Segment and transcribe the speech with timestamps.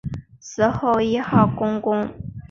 [0.39, 2.09] 死后谥号恭公。